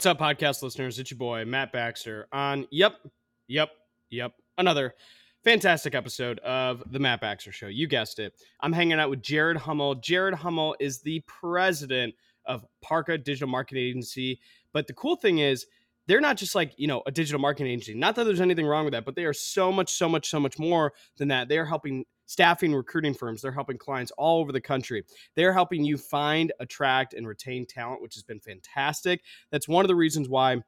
[0.00, 0.98] What's up, podcast listeners?
[0.98, 2.94] It's your boy, Matt Baxter, on Yep,
[3.48, 3.68] Yep,
[4.08, 4.94] Yep, another
[5.44, 7.66] fantastic episode of The Matt Baxter Show.
[7.66, 8.32] You guessed it.
[8.60, 9.96] I'm hanging out with Jared Hummel.
[9.96, 12.14] Jared Hummel is the president
[12.46, 14.40] of Parqa Digital Marketing Agency.
[14.72, 15.66] But the cool thing is,
[16.06, 17.92] they're not just like, you know, a digital marketing agency.
[17.92, 20.40] Not that there's anything wrong with that, but they are so much, so much, so
[20.40, 21.50] much more than that.
[21.50, 23.42] They are helping staffing recruiting firms.
[23.42, 25.02] They're helping clients all over the country.
[25.34, 29.22] They're helping you find, attract, and retain talent, which has been fantastic.
[29.50, 30.62] That's one of the reasons why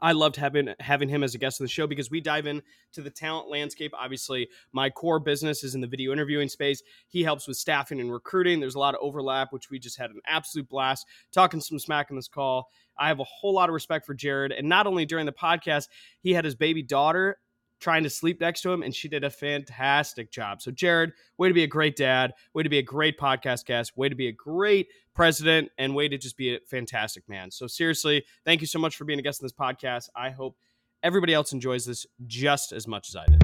[0.00, 2.62] I loved having having him as a guest on the show because we dive into
[2.96, 3.92] the talent landscape.
[3.94, 6.82] Obviously, my core business is in the video interviewing space.
[7.08, 8.58] He helps with staffing and recruiting.
[8.58, 12.08] There's a lot of overlap, which we just had an absolute blast talking some smack
[12.08, 12.70] in this call.
[12.98, 15.88] I have a whole lot of respect for Jared, and not only during the podcast,
[16.20, 17.36] he had his baby daughter
[17.80, 20.62] trying to sleep next to him, and she did a fantastic job.
[20.62, 23.96] So, Jared, way to be a great dad, way to be a great podcast guest,
[23.96, 27.50] way to be a great president, and way to just be a fantastic man.
[27.50, 30.08] So, seriously, thank you so much for being a guest on this podcast.
[30.14, 30.56] I hope
[31.02, 33.42] everybody else enjoys this just as much as I did.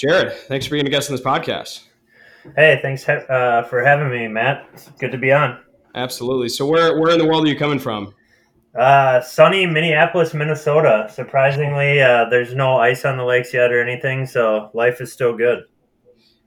[0.00, 1.84] Jared, thanks for being a guest on this podcast.
[2.56, 4.68] Hey, thanks uh, for having me, Matt.
[4.72, 5.60] It's good to be on.
[5.94, 6.48] Absolutely.
[6.48, 8.14] So, where where in the world are you coming from?
[8.74, 11.06] Uh, sunny Minneapolis, Minnesota.
[11.12, 15.36] Surprisingly, uh, there's no ice on the lakes yet or anything, so life is still
[15.36, 15.64] good.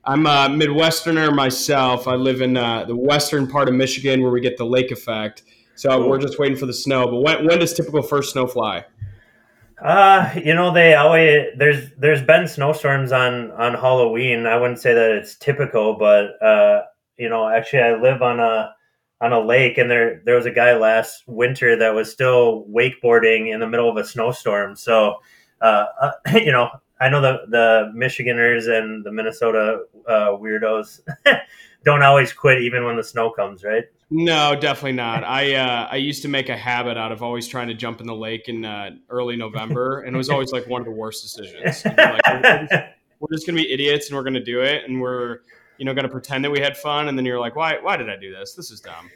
[0.04, 2.08] I'm a Midwesterner myself.
[2.08, 5.44] I live in uh, the western part of Michigan where we get the lake effect.
[5.76, 6.10] So cool.
[6.10, 7.08] we're just waiting for the snow.
[7.08, 8.86] But when, when does typical first snow fly?
[9.82, 14.46] Uh, you know, they always there's there's been snowstorms on on Halloween.
[14.46, 16.84] I wouldn't say that it's typical, but uh,
[17.18, 18.75] you know, actually, I live on a
[19.22, 23.54] on a lake, and there there was a guy last winter that was still wakeboarding
[23.54, 24.76] in the middle of a snowstorm.
[24.76, 25.16] So,
[25.62, 31.02] uh, uh, you know, I know the the Michiganers and the Minnesota uh, weirdos
[31.84, 33.86] don't always quit even when the snow comes, right?
[34.12, 35.24] No, definitely not.
[35.24, 38.08] I uh, I used to make a habit out of always trying to jump in
[38.08, 41.24] the lake in uh, early November, and it was always like one of the worst
[41.24, 41.84] decisions.
[41.86, 42.74] Like, we're, just,
[43.20, 45.40] we're just gonna be idiots, and we're gonna do it, and we're
[45.78, 47.98] you know, got to pretend that we had fun, and then you're like, why, why
[47.98, 48.54] did I do this?
[48.54, 49.10] This is dumb.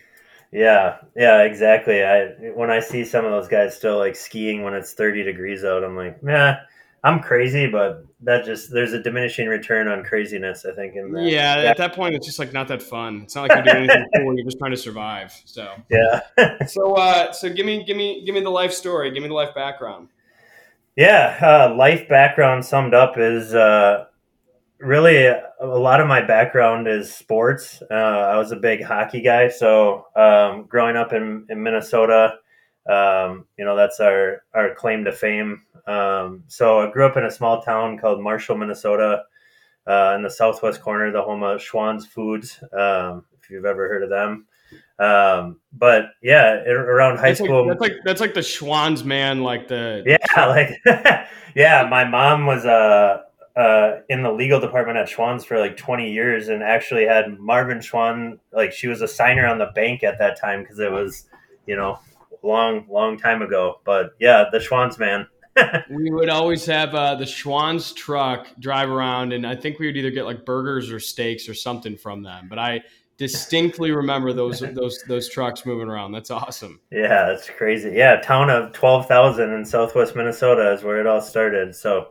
[0.52, 2.04] Yeah, yeah, exactly.
[2.04, 5.64] I when I see some of those guys still like skiing when it's 30 degrees
[5.64, 6.62] out, I'm like, yeah,
[7.04, 10.66] I'm crazy, but that just there's a diminishing return on craziness.
[10.66, 10.96] I think.
[10.96, 11.24] In that.
[11.24, 13.22] yeah, at that point, it's just like not that fun.
[13.24, 14.36] It's not like you're doing anything cool.
[14.36, 15.40] You're just trying to survive.
[15.46, 16.22] So yeah.
[16.68, 19.12] so uh, so give me give me give me the life story.
[19.12, 20.10] Give me the life background.
[20.96, 24.06] Yeah, uh, life background summed up is uh,
[24.80, 27.82] really a lot of my background is sports.
[27.90, 32.36] Uh, I was a big hockey guy, so um, growing up in, in Minnesota,
[32.90, 35.64] um, you know that's our our claim to fame.
[35.86, 39.24] Um, so I grew up in a small town called Marshall, Minnesota,
[39.88, 42.60] uh, in the southwest corner, the home of Schwan's Foods.
[42.74, 44.46] Um, if you've ever heard of them.
[45.00, 49.44] Um, but yeah, around high that's school, like, that's like that's like the Schwan's man,
[49.44, 50.80] like the yeah, like
[51.56, 51.88] yeah.
[51.90, 53.24] My mom was a
[53.56, 57.80] uh, in the legal department at Schwan's for like 20 years and actually had Marvin
[57.80, 61.26] Schwan, like she was a signer on the bank at that time because it was,
[61.66, 62.00] you know,
[62.44, 63.82] long, long time ago.
[63.84, 65.28] But yeah, the Schwan's man.
[65.90, 69.98] we would always have uh, the Schwan's truck drive around, and I think we would
[69.98, 72.48] either get like burgers or steaks or something from them.
[72.50, 72.82] But I
[73.18, 76.14] distinctly remember those those those trucks moving around.
[76.14, 76.80] That's awesome.
[76.92, 77.92] Yeah, that's crazy.
[77.94, 81.76] Yeah, town of twelve thousand in Southwest Minnesota is where it all started.
[81.76, 82.10] So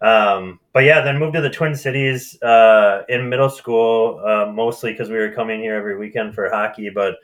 [0.00, 4.92] um, but yeah, then moved to the Twin Cities uh, in middle school, uh, mostly
[4.92, 6.90] because we were coming here every weekend for hockey.
[6.90, 7.14] But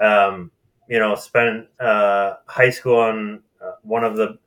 [0.00, 0.50] um,
[0.88, 4.38] you know, spent uh, high school on uh, one of the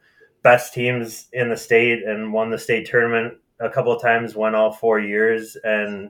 [0.41, 4.35] best teams in the state and won the state tournament a couple of times.
[4.35, 5.55] Won all four years.
[5.63, 6.09] And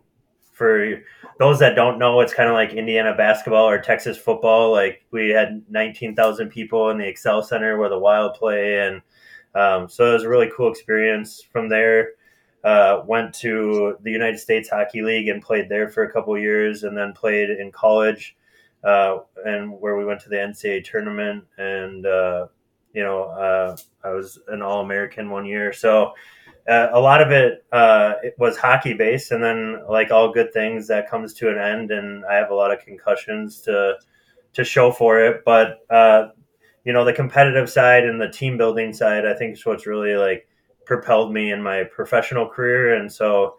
[0.54, 1.02] for
[1.40, 4.72] those that don't know, it's kind of like Indiana basketball or Texas football.
[4.72, 9.02] Like we had nineteen thousand people in the Xcel Center where the Wild play and
[9.56, 11.42] um, so it was a really cool experience.
[11.42, 12.10] From there,
[12.64, 16.84] uh, went to the United States Hockey League and played there for a couple years,
[16.84, 18.36] and then played in college,
[18.84, 21.46] uh, and where we went to the NCAA tournament.
[21.58, 22.48] And uh,
[22.94, 26.14] you know, uh, I was an All American one year, so.
[26.68, 30.54] Uh, a lot of it, uh, it was hockey based, and then like all good
[30.54, 33.96] things, that comes to an end, and I have a lot of concussions to
[34.54, 35.42] to show for it.
[35.44, 35.80] But
[36.86, 40.16] you know the competitive side and the team building side i think is what's really
[40.16, 40.48] like
[40.90, 42.96] propelled me in my professional career.
[42.96, 43.56] And so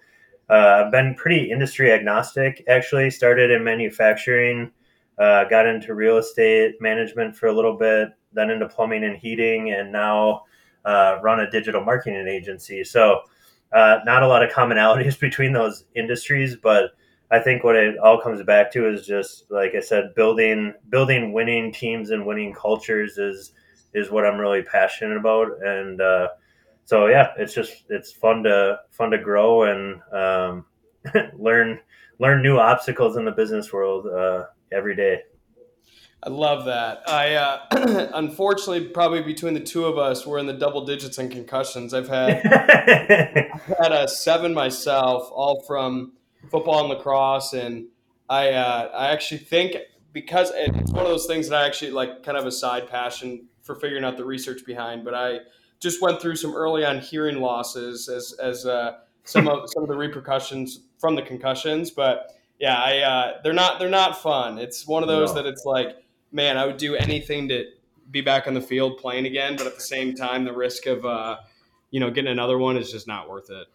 [0.50, 3.08] uh, i've been pretty industry agnostic actually.
[3.08, 4.72] Started in manufacturing
[5.16, 9.70] uh, got into real estate management for a little bit then into plumbing and heating
[9.70, 10.42] and now
[10.84, 12.82] uh, run a digital marketing agency.
[12.82, 13.20] So
[13.72, 16.90] uh, not a lot of commonalities between those industries but
[17.30, 21.32] I think what it all comes back to is just like I said, building building
[21.32, 23.52] winning teams and winning cultures is
[23.94, 26.28] is what I'm really passionate about, and uh,
[26.84, 30.64] so yeah, it's just it's fun to fun to grow and um,
[31.38, 31.78] learn
[32.18, 35.20] learn new obstacles in the business world uh, every day.
[36.22, 37.08] I love that.
[37.08, 41.30] I uh, unfortunately probably between the two of us, we're in the double digits in
[41.30, 41.94] concussions.
[41.94, 46.12] I've had I've had a seven myself, all from
[46.48, 47.86] football and lacrosse, and
[48.28, 49.76] I uh, I actually think
[50.12, 53.46] because it's one of those things that I actually like, kind of a side passion
[53.62, 55.04] for figuring out the research behind.
[55.04, 55.38] But I
[55.78, 59.88] just went through some early on hearing losses as as uh, some of some of
[59.88, 61.90] the repercussions from the concussions.
[61.90, 64.58] But yeah, I uh, they're not they're not fun.
[64.58, 65.42] It's one of those no.
[65.42, 65.96] that it's like
[66.32, 67.66] man, I would do anything to
[68.10, 71.04] be back on the field playing again, but at the same time, the risk of
[71.04, 71.38] uh,
[71.90, 73.66] you know getting another one is just not worth it.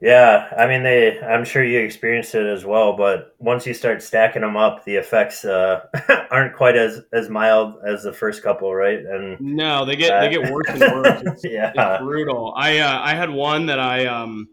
[0.00, 1.20] Yeah, I mean, they.
[1.20, 4.96] I'm sure you experienced it as well, but once you start stacking them up, the
[4.96, 5.80] effects uh,
[6.30, 9.00] aren't quite as as mild as the first couple, right?
[9.00, 11.22] And no, they get uh, they get worse and worse.
[11.26, 12.54] It's, yeah, it's brutal.
[12.56, 14.48] I uh, I had one that I um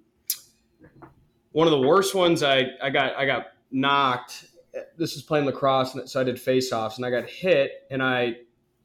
[1.54, 2.44] one of the worst ones.
[2.44, 4.48] I I got I got knocked
[4.98, 8.36] this is playing lacrosse, and so I did face-offs, and I got hit, and I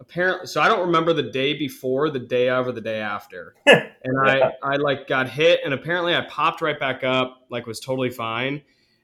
[0.03, 3.55] apparently so I don't remember the day before, the day of, or the day after,
[3.67, 7.81] and I I like got hit, and apparently I popped right back up, like was
[7.81, 8.63] totally fine,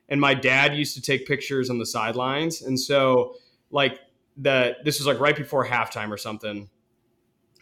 [0.09, 3.37] and my dad used to take pictures on the sidelines, and so
[3.71, 4.01] like
[4.37, 6.69] the this was like right before halftime or something,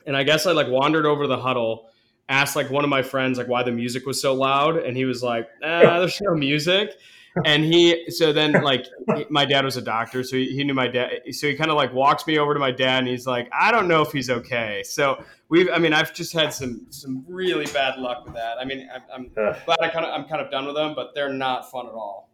[0.06, 1.90] and I guess I like wandered over the huddle
[2.28, 4.78] asked like one of my friends like why the music was so loud.
[4.78, 6.96] And he was like eh, there's no music
[7.44, 8.86] and he so then like
[9.28, 11.76] my dad was a doctor so he, he knew my dad so he kind of
[11.76, 14.30] like walks me over to my dad and he's like i don't know if he's
[14.30, 14.82] okay.
[14.84, 18.58] So we've i mean i've just had some some really bad luck with that.
[18.58, 19.02] I mean i'm,
[19.36, 21.86] I'm glad i kind of i'm kind of done with them but they're not fun
[21.86, 22.30] at all.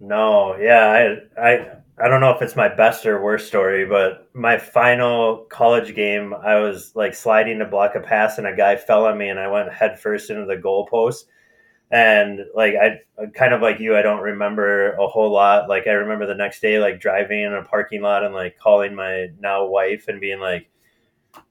[0.00, 1.66] No yeah i i
[2.00, 6.32] i don't know if it's my best or worst story but my final college game
[6.32, 9.40] i was like sliding to block a pass and a guy fell on me and
[9.40, 11.24] i went head first into the goalpost
[11.90, 13.00] and like I
[13.34, 15.68] kind of like you, I don't remember a whole lot.
[15.68, 18.94] Like I remember the next day, like driving in a parking lot and like calling
[18.94, 20.68] my now wife and being like,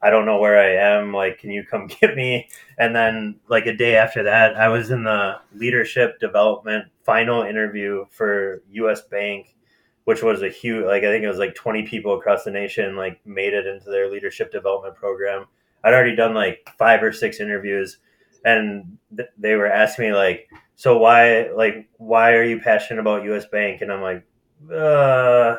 [0.02, 1.14] I don't know where I am.
[1.14, 2.50] Like, can you come get me?
[2.78, 8.06] And then like a day after that, I was in the leadership development final interview
[8.12, 9.02] for U.S.
[9.02, 9.56] Bank,
[10.04, 12.96] which was a huge like I think it was like 20 people across the nation
[12.96, 15.46] like made it into their leadership development program.
[15.84, 17.98] I'd already done like five or six interviews
[18.48, 23.24] and th- they were asking me like, so why like why are you passionate about
[23.26, 23.46] U.S.
[23.46, 23.82] Bank?
[23.82, 24.24] And I'm like,
[24.72, 25.58] uh,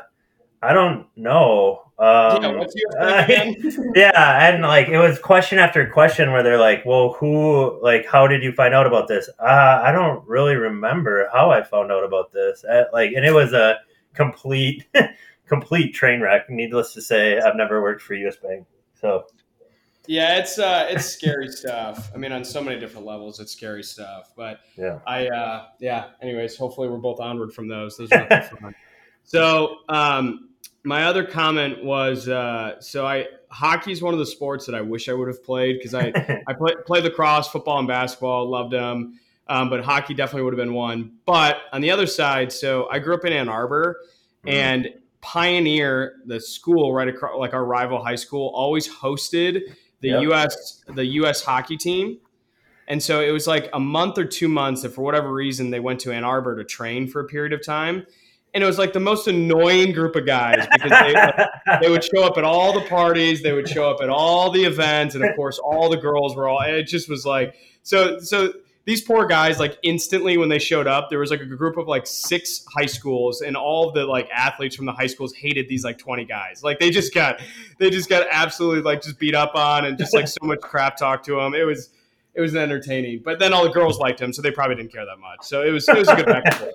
[0.62, 1.82] I don't know.
[1.98, 3.26] Um, yeah, what's uh,
[3.96, 8.28] yeah, and like it was question after question where they're like, "Well, who like how
[8.28, 12.04] did you find out about this?" Uh, I don't really remember how I found out
[12.04, 12.64] about this.
[12.64, 13.78] Uh, like, and it was a
[14.14, 14.86] complete
[15.48, 16.48] complete train wreck.
[16.48, 18.36] Needless to say, I've never worked for U.S.
[18.36, 18.64] Bank,
[19.00, 19.26] so
[20.08, 22.10] yeah, it's uh, it's scary stuff.
[22.14, 24.32] I mean, on so many different levels, it's scary stuff.
[24.34, 26.06] But yeah, I uh, yeah.
[26.22, 27.96] Anyways, hopefully we're both onward from those.
[27.96, 28.74] Those are fun.
[29.24, 30.48] So um,
[30.84, 34.80] my other comment was uh, so I hockey is one of the sports that I
[34.80, 36.06] wish I would have played because I
[36.46, 38.48] I play, played lacrosse, football, and basketball.
[38.48, 39.20] Loved them.
[39.46, 41.12] Um, but hockey definitely would have been one.
[41.26, 44.00] But on the other side, so I grew up in Ann Arbor,
[44.46, 44.48] mm-hmm.
[44.48, 44.88] and
[45.20, 50.22] Pioneer, the school right across, like our rival high school, always hosted the yep.
[50.22, 50.84] U.S.
[50.86, 51.42] the U.S.
[51.42, 52.18] hockey team,
[52.86, 55.80] and so it was like a month or two months that for whatever reason they
[55.80, 58.06] went to Ann Arbor to train for a period of time.
[58.54, 62.24] And it was like the most annoying group of guys because they, they would show
[62.24, 65.36] up at all the parties, they would show up at all the events, and of
[65.36, 66.62] course all the girls were all.
[66.62, 68.18] It just was like so.
[68.20, 68.54] So
[68.88, 71.86] these poor guys like instantly when they showed up there was like a group of
[71.86, 75.84] like six high schools and all the like athletes from the high schools hated these
[75.84, 76.62] like 20 guys.
[76.62, 77.38] Like they just got
[77.78, 80.96] they just got absolutely like just beat up on and just like so much crap
[80.96, 81.90] talk to them it was
[82.32, 83.20] it was entertaining.
[83.22, 85.40] But then all the girls liked him so they probably didn't care that much.
[85.42, 86.74] So it was it was a good back and forth.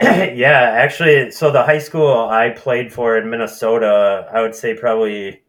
[0.36, 5.42] Yeah actually so the high school i played for in minnesota i would say probably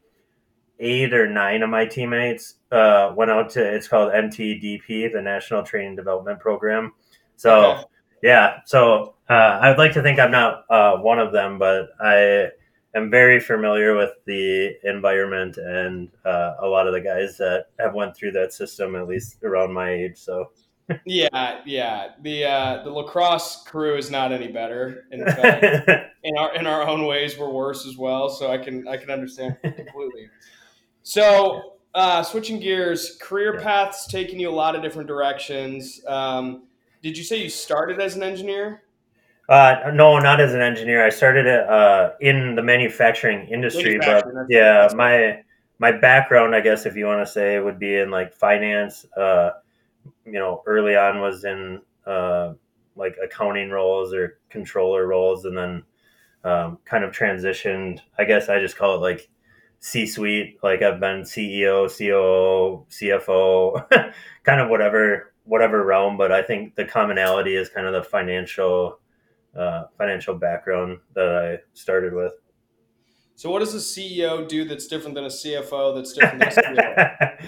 [0.79, 5.63] eight or nine of my teammates uh, went out to it's called NTDP, the National
[5.63, 6.93] Training Development Program.
[7.35, 7.83] So okay.
[8.23, 11.89] yeah, so uh, I would like to think I'm not uh, one of them, but
[11.99, 12.49] I
[12.95, 17.93] am very familiar with the environment and uh, a lot of the guys that have
[17.93, 20.17] went through that system, at least around my age.
[20.17, 20.51] So.
[21.05, 22.11] yeah, yeah.
[22.21, 25.03] The uh, the lacrosse crew is not any better.
[25.11, 25.89] In fact,
[26.23, 28.29] in our in our own ways, we're worse as well.
[28.29, 30.29] So I can I can understand completely.
[31.03, 33.63] So, uh, switching gears, career yeah.
[33.63, 36.01] paths taking you a lot of different directions.
[36.07, 36.63] Um,
[37.01, 38.83] did you say you started as an engineer?
[39.49, 41.05] Uh, no, not as an engineer.
[41.05, 45.41] I started uh, in the manufacturing industry, Manufacturing, but yeah, my
[45.79, 49.05] my background, I guess, if you want to say, would be in like finance.
[49.15, 49.51] Uh,
[50.25, 52.53] you know, early on was in uh,
[52.97, 55.83] like accounting roles or controller roles, and then
[56.43, 58.01] um, kind of transitioned.
[58.17, 59.29] I guess I just call it like
[59.79, 60.57] C-suite.
[60.63, 66.17] Like I've been CEO, COO, CFO, kind of whatever whatever realm.
[66.17, 68.99] But I think the commonality is kind of the financial
[69.57, 72.33] uh, financial background that I started with.
[73.35, 75.95] So, what does a CEO do that's different than a CFO?
[75.95, 77.43] That's different than a CEO?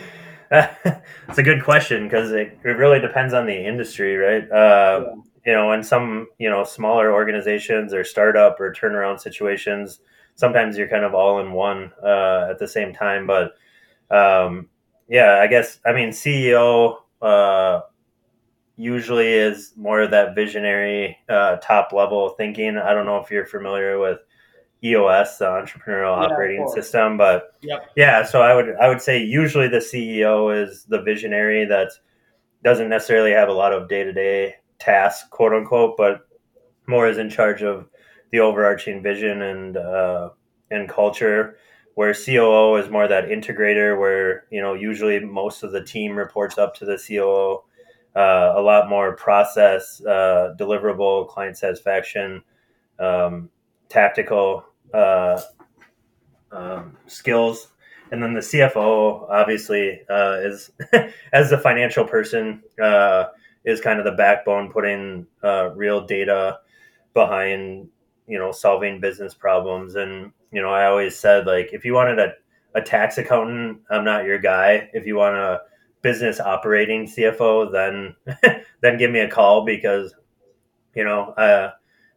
[1.27, 4.50] it's a good question because it, it really depends on the industry, right?
[4.51, 5.15] Uh, Yeah.
[5.45, 10.01] You know, in some you know smaller organizations or startup or turnaround situations,
[10.39, 13.27] sometimes you're kind of all in one uh, at the same time.
[13.27, 13.51] But
[14.10, 14.69] um,
[15.10, 17.81] yeah, I guess I mean CEO uh,
[18.77, 22.77] usually is more of that visionary uh, top level thinking.
[22.77, 24.19] I don't know if you're familiar with
[24.81, 27.81] EOS, the entrepreneurial Yeah, operating system, but Yep.
[27.98, 31.89] yeah, so I would I would say usually the CEO is the visionary that
[32.63, 36.22] doesn't necessarily have a lot of day to day tasks, quote unquote, but
[36.88, 37.89] more is in charge of
[38.31, 40.29] the overarching vision and uh,
[40.71, 41.57] and culture.
[41.95, 46.57] Where COO is more that integrator, where you know usually most of the team reports
[46.57, 47.63] up to the COO.
[48.15, 52.41] Uh, a lot more process, uh, deliverable, client satisfaction,
[53.00, 53.50] um,
[53.88, 55.39] tactical uh,
[56.51, 57.67] um, skills
[58.12, 60.71] and then the CFO obviously uh, is
[61.33, 63.25] as the financial person uh,
[63.65, 66.59] is kind of the backbone, putting uh, real data
[67.13, 67.88] behind
[68.29, 69.95] you know solving business problems.
[69.95, 72.33] And you know, I always said like if you wanted a,
[72.75, 74.89] a tax accountant, I'm not your guy.
[74.93, 75.62] If you want a
[76.01, 78.15] business operating CFO, then
[78.81, 80.13] then give me a call because
[80.95, 81.71] you know uh,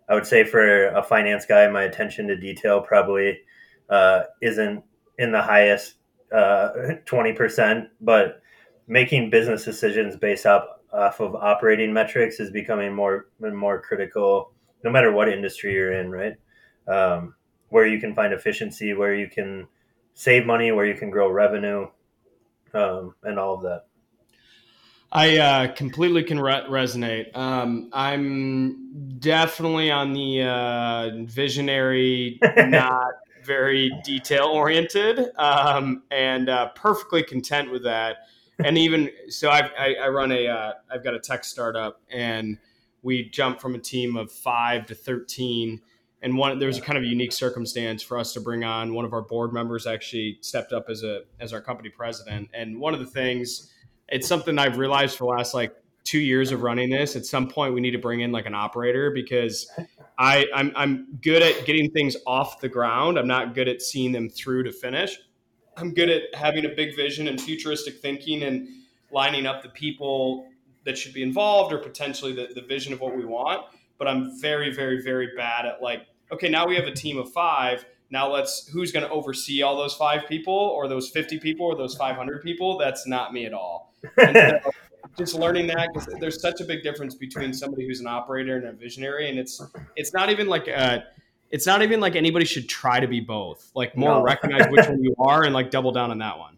[0.08, 3.40] I would say for a finance guy, my attention to detail probably
[3.88, 4.84] uh, isn't
[5.18, 5.94] in the highest
[6.32, 6.68] uh,
[7.06, 8.42] twenty percent, but
[8.86, 14.52] making business decisions based off off of operating metrics is becoming more and more critical,
[14.84, 16.34] no matter what industry you're in, right?
[16.88, 17.34] Um,
[17.68, 19.66] where you can find efficiency, where you can
[20.14, 21.86] save money, where you can grow revenue,
[22.74, 23.84] um, and all of that.
[25.10, 27.36] I uh, completely can re- resonate.
[27.36, 33.12] Um, I'm definitely on the uh, visionary, not
[33.44, 38.18] very detail oriented, um, and uh, perfectly content with that.
[38.64, 42.58] And even so, I've, I, I run a, uh, I've got a tech startup, and
[43.02, 45.80] we jumped from a team of five to thirteen.
[46.24, 49.04] And one, there was a kind of unique circumstance for us to bring on one
[49.04, 49.86] of our board members.
[49.86, 52.48] Actually, stepped up as a as our company president.
[52.54, 53.72] And one of the things
[54.08, 57.16] it's something I've realized for the last like two years of running this.
[57.16, 59.70] At some point, we need to bring in like an operator because
[60.18, 63.18] I I'm I'm good at getting things off the ground.
[63.18, 65.18] I'm not good at seeing them through to finish.
[65.76, 68.68] I'm good at having a big vision and futuristic thinking and
[69.10, 70.46] lining up the people
[70.84, 73.64] that should be involved or potentially the, the vision of what we want.
[73.98, 77.32] But I'm very, very, very bad at like, okay, now we have a team of
[77.32, 77.84] five.
[78.10, 81.76] Now let's who's going to oversee all those five people or those 50 people or
[81.76, 82.78] those 500 people?
[82.78, 83.94] That's not me at all.
[84.18, 84.70] And so
[85.18, 88.66] just learning that because there's such a big difference between somebody who's an operator and
[88.66, 89.62] a visionary, and it's
[89.96, 91.04] it's not even like a,
[91.50, 93.70] it's not even like anybody should try to be both.
[93.74, 94.22] Like more No.
[94.22, 96.56] recognize which one you are and like double down on that one.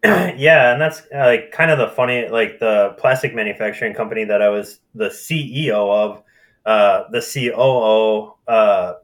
[0.04, 4.40] yeah, and that's uh, like kind of the funny, like the plastic manufacturing company that
[4.40, 6.22] I was the CEO of,
[6.66, 8.34] uh, the COO.
[8.46, 8.94] Uh,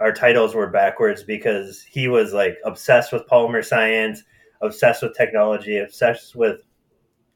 [0.00, 4.24] our titles were backwards because he was like obsessed with polymer science,
[4.62, 6.58] obsessed with technology, obsessed with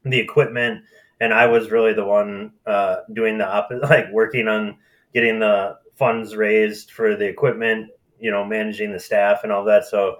[0.03, 0.83] the equipment,
[1.21, 4.77] and I was really the one uh, doing the opposite, like working on
[5.13, 9.85] getting the funds raised for the equipment, you know, managing the staff and all that.
[9.85, 10.17] So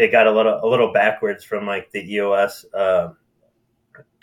[0.00, 3.10] it got a little a little backwards from like the EOS uh,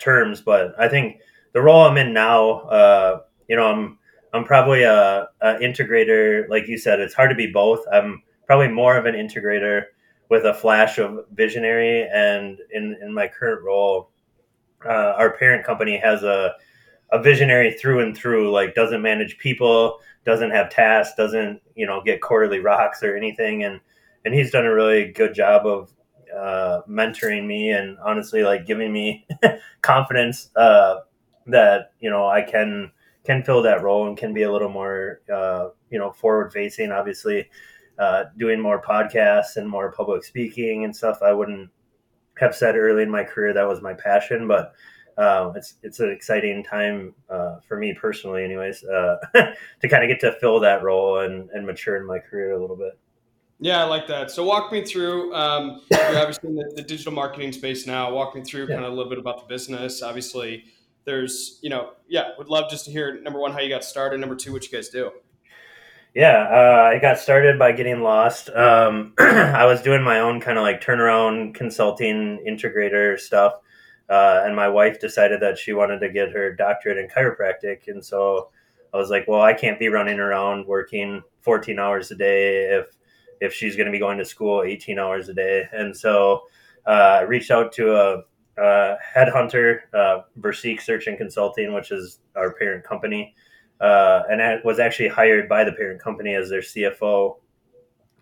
[0.00, 1.20] terms, but I think
[1.52, 3.98] the role I'm in now, uh, you know, I'm
[4.34, 6.98] I'm probably a, a integrator, like you said.
[6.98, 7.84] It's hard to be both.
[7.92, 9.84] I'm probably more of an integrator
[10.28, 14.10] with a flash of visionary, and in in my current role,
[14.84, 16.54] uh, our parent company has a
[17.12, 18.50] a visionary through and through.
[18.50, 23.62] Like doesn't manage people, doesn't have tasks, doesn't you know get quarterly rocks or anything,
[23.62, 23.80] and
[24.28, 25.90] and he's done a really good job of
[26.36, 29.26] uh, mentoring me and honestly like giving me
[29.80, 30.96] confidence uh,
[31.46, 32.92] that you know I can
[33.24, 36.92] can fill that role and can be a little more uh, you know forward facing.
[36.92, 37.48] Obviously,
[37.98, 41.20] uh, doing more podcasts and more public speaking and stuff.
[41.22, 41.70] I wouldn't
[42.38, 44.74] have said early in my career that was my passion, but
[45.16, 49.16] um, it's it's an exciting time uh, for me personally, anyways, uh,
[49.80, 52.60] to kind of get to fill that role and, and mature in my career a
[52.60, 52.98] little bit.
[53.60, 54.30] Yeah, I like that.
[54.30, 55.34] So walk me through.
[55.34, 58.12] Um, you're obviously in the, the, digital marketing space now.
[58.12, 58.74] Walk me through yeah.
[58.74, 60.00] kind of a little bit about the business.
[60.00, 60.64] Obviously,
[61.04, 64.20] there's you know, yeah, would love just to hear number one how you got started.
[64.20, 65.10] Number two, what you guys do.
[66.14, 68.48] Yeah, uh, I got started by getting lost.
[68.50, 73.54] Um, I was doing my own kind of like turnaround consulting integrator stuff.
[74.08, 77.88] Uh, and my wife decided that she wanted to get her doctorate in chiropractic.
[77.88, 78.48] And so
[78.94, 82.86] I was like, well, I can't be running around working 14 hours a day if,
[83.40, 85.64] if she's going to be going to school 18 hours a day.
[85.72, 86.42] And so
[86.86, 88.22] uh, I reached out to a,
[88.58, 93.34] a headhunter, uh, Versique Search and Consulting, which is our parent company
[93.80, 97.36] uh, and I was actually hired by the parent company as their CFO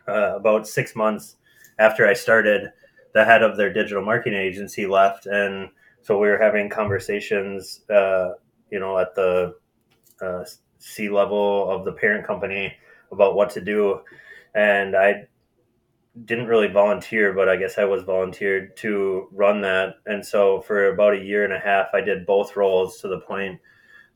[0.06, 1.36] uh, about six months
[1.78, 2.72] after I started.
[3.14, 5.70] The head of their digital marketing agency left, and
[6.02, 8.32] so we were having conversations, uh,
[8.70, 9.54] you know, at the
[10.20, 10.44] uh,
[10.78, 12.74] C level of the parent company
[13.12, 14.00] about what to do,
[14.56, 15.26] and I
[16.24, 19.96] didn't really volunteer, but I guess I was volunteered to run that.
[20.06, 23.20] And so for about a year and a half, I did both roles to the
[23.20, 23.60] point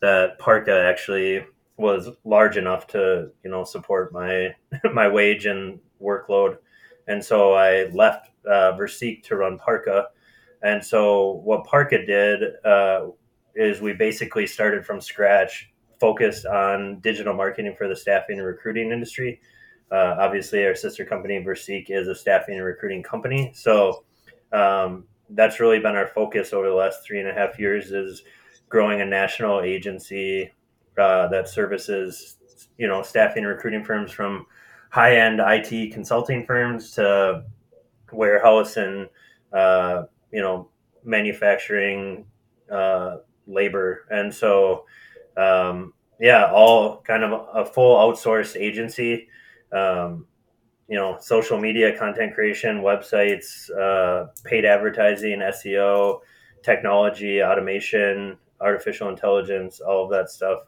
[0.00, 1.44] that Parqa actually
[1.76, 4.54] was large enough to you know support my
[4.92, 6.56] my wage and workload,
[7.06, 10.06] and so I left uh, to run Parqa.
[10.62, 13.08] And so what Parqa did uh,
[13.54, 18.90] is we basically started from scratch, focused on digital marketing for the staffing and recruiting
[18.90, 19.40] industry.
[19.90, 24.04] Uh, obviously, our sister company Versique is a staffing and recruiting company, so
[24.52, 27.90] um, that's really been our focus over the last three and a half years.
[27.90, 28.22] Is
[28.68, 30.50] growing a national agency
[30.98, 32.36] uh, that services
[32.78, 34.46] you know staffing and recruiting firms from
[34.90, 37.44] high end IT consulting firms to
[38.12, 39.08] warehouse and
[39.52, 40.68] uh, you know
[41.04, 42.24] manufacturing
[42.70, 43.16] uh,
[43.46, 44.84] labor, and so
[45.36, 49.28] um, yeah, all kind of a full outsourced agency.
[49.72, 50.26] Um,
[50.88, 56.20] you know, social media, content creation, websites, uh, paid advertising, SEO,
[56.62, 60.58] technology, automation, artificial intelligence, all of that stuff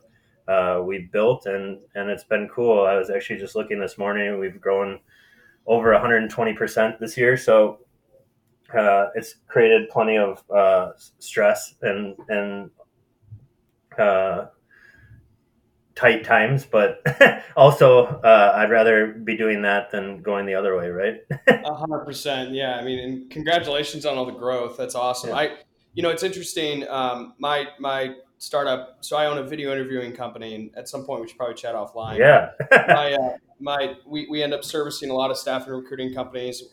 [0.48, 2.84] uh, we built, and and it's been cool.
[2.84, 4.38] I was actually just looking this morning.
[4.38, 5.00] We've grown
[5.66, 7.78] over 120 percent this year, so
[8.76, 12.70] uh, it's created plenty of uh, stress and and
[13.98, 14.46] uh,
[15.94, 17.04] tight times, but
[17.56, 21.20] also uh, I'd rather be doing that than going the other way, right?
[21.48, 22.76] A hundred percent, yeah.
[22.76, 24.76] I mean, and congratulations on all the growth.
[24.76, 25.30] That's awesome.
[25.30, 25.36] Yeah.
[25.36, 25.56] I
[25.94, 26.88] you know, it's interesting.
[26.88, 28.98] Um, my my startup.
[29.00, 31.74] So I own a video interviewing company, and at some point we should probably chat
[31.74, 32.18] offline.
[32.18, 32.50] Yeah.
[32.70, 36.64] my uh, my we, we end up servicing a lot of staff and recruiting companies.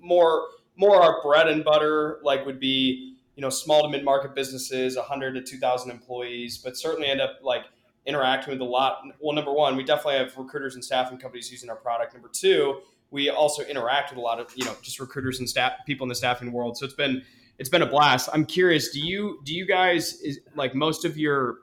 [0.00, 4.34] More more our bread and butter like would be you know small to mid market
[4.34, 7.62] businesses, 100 to 2,000 employees, but certainly end up like
[8.10, 9.02] interacting with a lot.
[9.20, 12.12] Well, number one, we definitely have recruiters and staffing companies using our product.
[12.12, 15.72] Number two, we also interact with a lot of you know just recruiters and staff
[15.86, 16.76] people in the staffing world.
[16.76, 17.22] So it's been
[17.58, 18.28] it's been a blast.
[18.32, 21.58] I'm curious, do you do you guys is, like most of your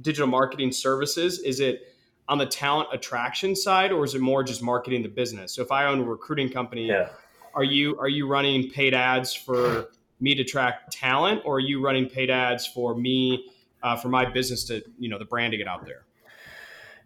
[0.00, 1.40] digital marketing services?
[1.40, 1.82] Is it
[2.28, 5.52] on the talent attraction side, or is it more just marketing the business?
[5.52, 7.08] So if I own a recruiting company, yeah.
[7.54, 9.88] are you are you running paid ads for
[10.20, 13.46] me to track talent, or are you running paid ads for me
[13.82, 16.04] uh, for my business to you know the brand to get out there?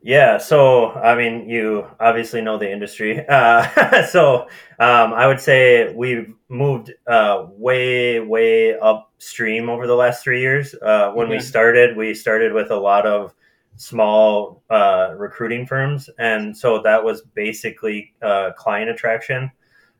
[0.07, 3.25] Yeah, so I mean, you obviously know the industry.
[3.35, 4.43] Uh, so
[4.79, 10.75] um, I would say we've moved uh, way, way upstream over the last three years.
[10.75, 11.37] Uh, when okay.
[11.37, 13.33] we started, we started with a lot of
[13.77, 19.51] small uh, recruiting firms, and so that was basically uh, client attraction.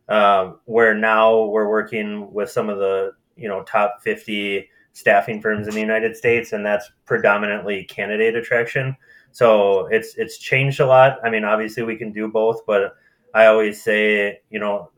[0.07, 5.69] Um, where now we're working with some of the you know top fifty staffing firms
[5.69, 8.97] in the United States, and that's predominantly candidate attraction.
[9.33, 11.19] So it's it's changed a lot.
[11.23, 12.95] I mean, obviously we can do both, but
[13.35, 14.91] I always say, you know,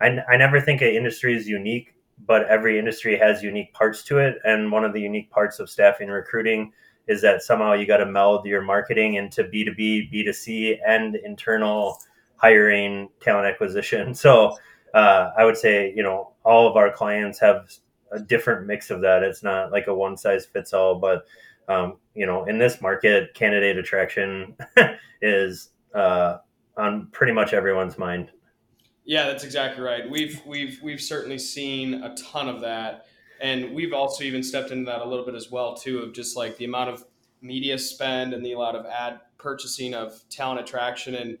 [0.00, 1.94] I, I never think an industry is unique,
[2.26, 4.36] but every industry has unique parts to it.
[4.44, 6.72] And one of the unique parts of staffing recruiting
[7.08, 11.98] is that somehow you got to meld your marketing into B2B, B2C, and internal
[12.36, 14.14] hiring, talent acquisition.
[14.14, 14.56] So
[14.92, 17.72] uh, I would say, you know, all of our clients have
[18.12, 19.22] a different mix of that.
[19.22, 21.26] It's not like a one size fits all, but
[21.68, 24.56] um, you know, in this market, candidate attraction
[25.22, 26.38] is uh,
[26.76, 28.30] on pretty much everyone's mind.
[29.04, 30.08] Yeah, that's exactly right.
[30.08, 33.06] We've we've we've certainly seen a ton of that,
[33.40, 36.36] and we've also even stepped into that a little bit as well too, of just
[36.36, 37.04] like the amount of
[37.40, 41.38] media spend and the amount of ad purchasing of talent attraction and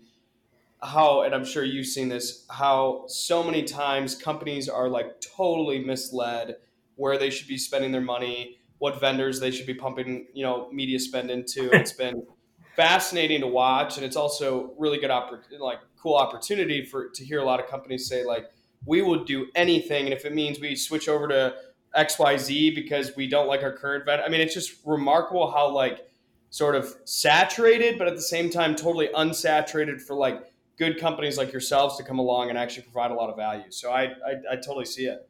[0.82, 5.84] how and i'm sure you've seen this how so many times companies are like totally
[5.84, 6.56] misled
[6.96, 10.68] where they should be spending their money what vendors they should be pumping, you know,
[10.72, 11.70] media spend into.
[11.72, 12.26] it's been
[12.74, 17.38] fascinating to watch, and it's also really good oppor- like cool opportunity for to hear
[17.40, 18.46] a lot of companies say like
[18.86, 21.54] we will do anything, and if it means we switch over to
[21.94, 24.24] X Y Z because we don't like our current vendor.
[24.24, 26.06] I mean, it's just remarkable how like
[26.48, 30.49] sort of saturated, but at the same time totally unsaturated for like
[30.80, 33.70] good companies like yourselves to come along and actually provide a lot of value.
[33.70, 35.28] So I I, I totally see it.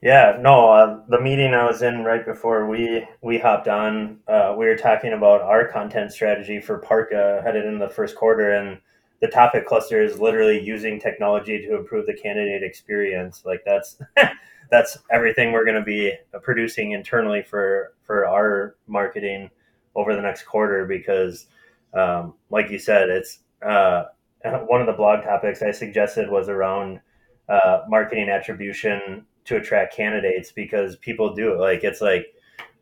[0.00, 4.54] Yeah, no, uh, the meeting I was in right before we we hopped on, uh,
[4.56, 8.78] we were talking about our content strategy for Parqa headed in the first quarter, and
[9.20, 13.42] the topic cluster is literally using technology to improve the candidate experience.
[13.44, 13.98] Like that's
[14.70, 19.50] that's everything we're going to be producing internally for for our marketing
[19.96, 21.46] over the next quarter because,
[21.92, 24.04] um, like you said, it's uh,
[24.66, 27.00] one of the blog topics I suggested was around
[27.48, 31.60] uh, marketing attribution to attract candidates because people do it.
[31.60, 32.26] Like it's like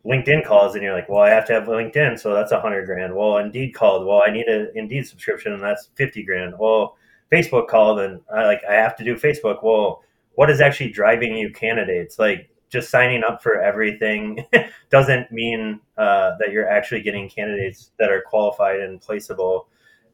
[0.05, 2.87] LinkedIn calls and you're like, well, I have to have LinkedIn, so that's a hundred
[2.87, 3.14] grand.
[3.14, 6.55] Well, Indeed called, well, I need an Indeed subscription, and that's fifty grand.
[6.59, 6.96] Well,
[7.33, 9.62] Facebook called, and I like I have to do Facebook.
[9.62, 10.03] Well,
[10.35, 12.18] what is actually driving you candidates?
[12.18, 14.44] Like just signing up for everything
[14.90, 19.66] doesn't mean uh, that you're actually getting candidates that are qualified and placeable.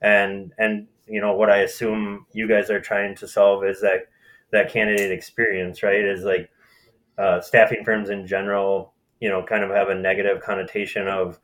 [0.02, 4.08] And and you know what I assume you guys are trying to solve is that
[4.52, 6.04] that candidate experience, right?
[6.04, 6.50] Is like
[7.18, 11.38] uh, staffing firms in general, you know, kind of have a negative connotation of,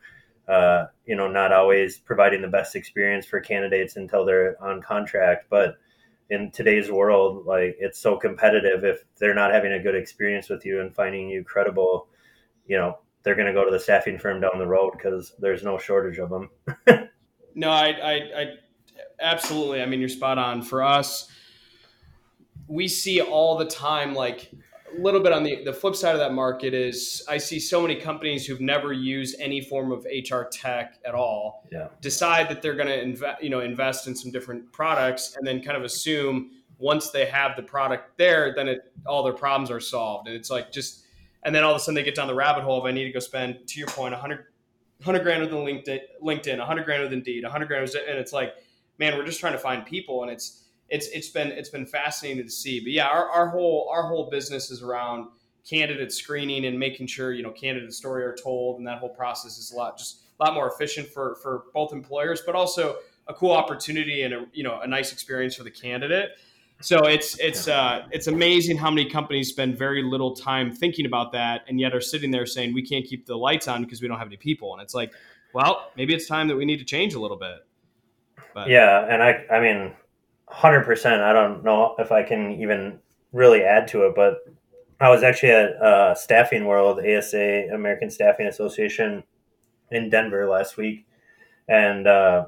[0.48, 5.46] uh, you know, not always providing the best experience for candidates until they're on contract.
[5.50, 5.74] But
[6.31, 8.85] in today's world, like it's so competitive.
[8.85, 12.09] If they're not having a good experience with you and finding you credible,
[12.66, 15.62] you know, they're going to go to the staffing firm down the road because there's
[15.62, 16.50] no shortage of them.
[17.55, 18.46] no, I, I, I
[19.20, 19.83] absolutely.
[19.83, 20.62] I mean, you're spot on.
[20.62, 21.31] For us,
[22.68, 24.50] we see all the time like
[24.96, 27.83] a little bit on the, the flip side of that market is I see so
[27.83, 31.88] many companies who've never used any form of HR tech at all yeah.
[32.00, 35.62] decide that they're going to invest, you know, invest in some different products and then
[35.62, 39.81] kind of assume once they have the product there, then it, all their problems are
[39.81, 40.29] solved.
[40.29, 41.05] And it's like just,
[41.44, 43.05] and then all of a sudden they get down the rabbit hole of I need
[43.05, 44.38] to go spend, to your point, 100,
[45.05, 48.55] 100 grand with LinkedIn, LinkedIn, 100 grand with Indeed, 100 grand with, and it's like,
[48.98, 50.22] man, we're just trying to find people.
[50.22, 52.80] And it's, it's it's been it's been fascinating to see.
[52.80, 55.28] But yeah, our, our whole our whole business is around
[55.68, 59.59] candidate screening and making sure you know candidate story are told, and that whole process
[59.59, 63.35] is a lot just a lot more efficient for for both employers, but also a
[63.35, 66.30] cool opportunity and a you know a nice experience for the candidate.
[66.82, 71.32] So it's it's uh, it's amazing how many companies spend very little time thinking about
[71.32, 74.09] that, and yet are sitting there saying we can't keep the lights on because we
[74.09, 74.74] don't have any people.
[74.74, 75.12] And it's like,
[75.54, 77.66] well, maybe it's time that we need to change a little bit.
[78.55, 78.68] But.
[78.68, 79.92] Yeah, and I I mean
[80.49, 81.22] hundred percent.
[81.22, 82.99] I don't know if I can even
[83.33, 84.38] really add to it, but
[85.01, 89.22] I was actually at uh, Staffing World, ASA, American Staffing Association,
[89.90, 91.07] in Denver last week,
[91.68, 92.46] and uh,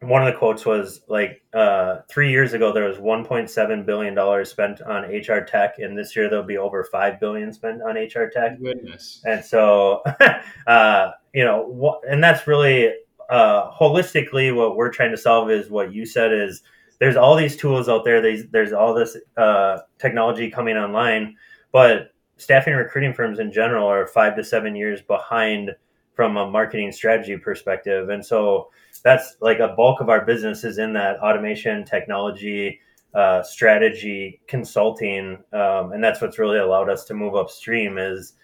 [0.00, 4.50] one of the quotes was like, uh, three years ago there was 1.7 billion dollars
[4.50, 8.28] spent on HR tech, and this year there'll be over five billion spent on HR
[8.32, 8.60] tech.
[8.60, 9.22] Goodness.
[9.24, 10.02] And so,
[10.66, 12.92] uh, you know, and that's really
[13.30, 16.62] uh, holistically what we're trying to solve is what you said is
[16.98, 18.20] there's all these tools out there.
[18.20, 21.36] There's there's all this uh, technology coming online,
[21.72, 25.74] but staffing and recruiting firms in general are five to seven years behind
[26.14, 28.70] from a marketing strategy perspective, and so
[29.02, 32.80] that's like a bulk of our business is in that automation technology.
[33.14, 37.96] Uh, strategy consulting, um, and that's what's really allowed us to move upstream.
[37.96, 38.34] Is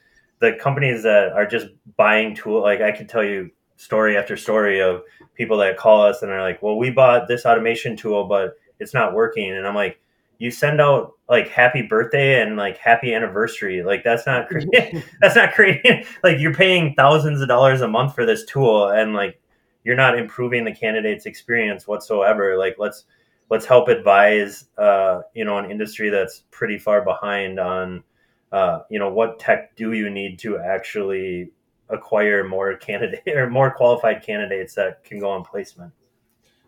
[0.40, 1.66] the companies that are just
[1.99, 3.51] buying tool like I could tell you
[3.83, 5.03] story after story of
[5.35, 8.95] people that call us and are like, "Well, we bought this automation tool, but it's
[8.95, 10.01] not working." And I'm like,
[10.38, 13.83] "You send out like happy birthday and like happy anniversary.
[13.83, 18.14] Like that's not creating, that's not creating like you're paying thousands of dollars a month
[18.14, 19.40] for this tool and like
[19.85, 22.57] you're not improving the candidate's experience whatsoever.
[22.57, 23.05] Like let's
[23.51, 28.05] let's help advise uh, you know an industry that's pretty far behind on
[28.53, 31.51] uh, you know what tech do you need to actually
[31.92, 35.92] acquire more candidate or more qualified candidates that can go on placement.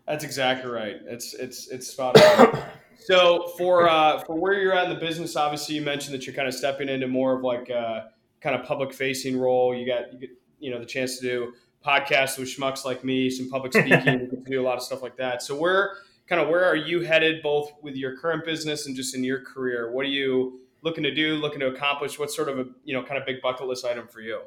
[0.07, 0.97] That's exactly right.
[1.05, 2.61] It's it's it's spot on.
[2.99, 6.35] so for uh, for where you're at in the business, obviously you mentioned that you're
[6.35, 9.75] kind of stepping into more of like a kind of public facing role.
[9.75, 11.53] You got you get you know the chance to do
[11.85, 15.17] podcasts with schmucks like me, some public speaking, to do a lot of stuff like
[15.17, 15.41] that.
[15.41, 19.15] So where kind of where are you headed both with your current business and just
[19.15, 19.91] in your career?
[19.91, 22.19] What are you looking to do, looking to accomplish?
[22.19, 24.41] What sort of a you know kind of big bucket list item for you?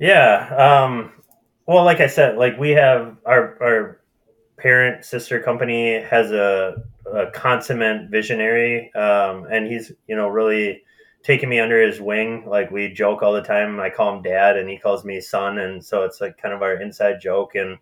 [0.00, 0.48] Yeah.
[0.56, 1.12] Um,
[1.66, 4.00] well, like I said, like we have our our
[4.58, 6.82] parent sister company has a,
[7.12, 10.82] a consummate visionary, um, and he's you know really
[11.22, 12.44] taking me under his wing.
[12.46, 13.80] Like we joke all the time.
[13.80, 15.58] I call him dad and he calls me son.
[15.58, 17.54] And so it's like kind of our inside joke.
[17.54, 17.78] And,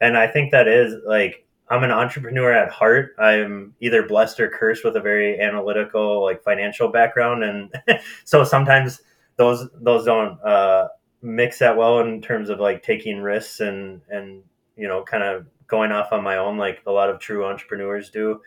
[0.00, 3.14] and I think that is like, I'm an entrepreneur at heart.
[3.18, 7.44] I'm either blessed or cursed with a very analytical, like financial background.
[7.44, 7.74] And
[8.24, 9.02] so sometimes
[9.36, 10.88] those, those don't, uh,
[11.22, 14.42] mix that well in terms of like taking risks and, and,
[14.76, 18.10] you know, kind of going off on my own, like a lot of true entrepreneurs
[18.10, 18.40] do.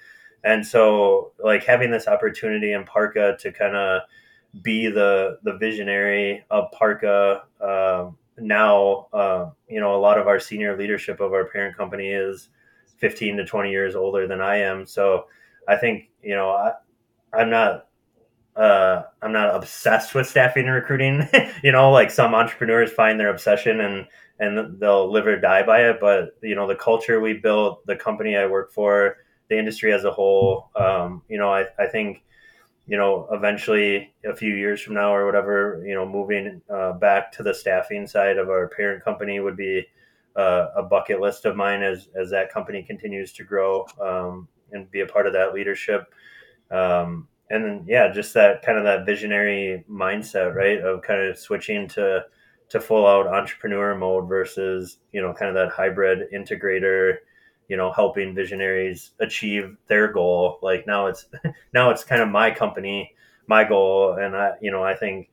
[0.44, 4.02] And so like having this opportunity in Parqa to kind of,
[4.62, 7.42] be the the visionary of Parqa.
[7.60, 12.10] Uh, now, uh, you know, a lot of our senior leadership of our parent company
[12.10, 12.50] is
[12.98, 14.86] 15 to 20 years older than I am.
[14.86, 15.28] So
[15.68, 16.74] I think, you know, I,
[17.34, 17.88] I'm not
[18.56, 21.28] uh, I'm not obsessed with staffing and recruiting.
[21.64, 24.08] you know, like some entrepreneurs find their obsession and
[24.40, 26.00] and they'll live or die by it.
[26.00, 29.18] But you know, the culture we built, the company I work for,
[29.50, 32.24] the industry as a whole, um, you know, I, I think
[32.88, 37.32] you know, eventually a few years from now or whatever, you know, moving uh, back
[37.32, 39.86] to the staffing side of our parent company would be
[40.36, 44.90] uh, a bucket list of mine as as that company continues to grow um, and
[44.92, 46.14] be a part of that leadership.
[46.70, 51.38] Um, and then, yeah, just that kind of that visionary mindset, right, of kind of
[51.38, 52.26] switching to
[52.70, 57.16] to full out entrepreneur mode versus you know kind of that hybrid integrator
[57.68, 60.60] you know helping visionaries achieve their goal.
[60.62, 61.26] Like now it's
[61.74, 63.14] now it's kind of my company
[63.48, 65.30] my goal and i you know i think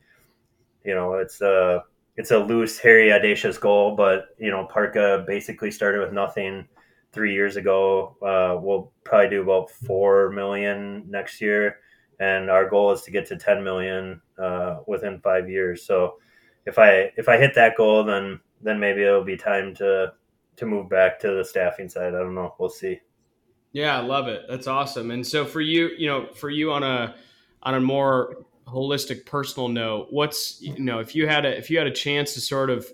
[0.85, 1.85] you know it's a
[2.17, 6.67] it's a loose hairy audacious goal but you know Parqa basically started with nothing
[7.11, 8.17] three years ago.
[8.21, 11.79] Uh, we'll probably do about four million next year
[12.21, 16.15] and our goal is to get to 10 million uh, within five years so
[16.67, 20.13] if i if i hit that goal then then maybe it'll be time to
[20.59, 22.15] to move back to the staffing side.
[22.15, 22.55] I don't know.
[22.59, 23.01] We'll see.
[23.73, 24.43] Yeah, I love it.
[24.49, 25.11] That's awesome.
[25.11, 27.15] And so for you, you know, for you on a
[27.63, 31.79] on a more holistic personal note, what's you know, if you had a if you
[31.79, 32.87] had a chance to sort of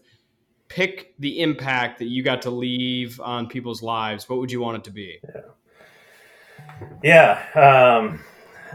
[0.69, 4.77] pick the impact that you got to leave on people's lives, what would you want
[4.79, 5.21] it to be?
[7.03, 7.41] Yeah.
[7.55, 8.21] yeah um,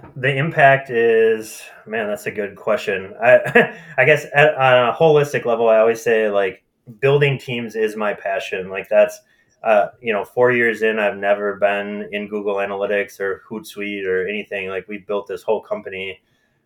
[0.16, 3.14] the impact is man, that's a good question.
[3.22, 6.64] I I guess at, on a holistic level, I always say like
[7.00, 8.70] building teams is my passion.
[8.70, 9.20] Like that's
[9.64, 14.28] uh, you know, four years in, I've never been in Google Analytics or Hootsuite or
[14.28, 14.70] anything.
[14.70, 16.22] Like we built this whole company